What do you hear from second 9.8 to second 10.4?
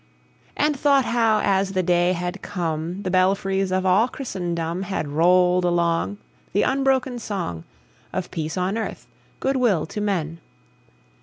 to men!